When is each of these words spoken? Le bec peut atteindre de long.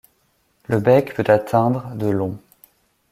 Le 0.67 0.79
bec 0.79 1.13
peut 1.13 1.23
atteindre 1.27 1.93
de 1.93 2.07
long. 2.09 2.39